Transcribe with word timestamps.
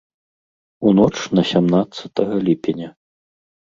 У 0.87 0.93
ноч 1.01 1.13
на 1.39 1.43
сямнаццатага 1.51 2.35
ліпеня. 2.49 2.89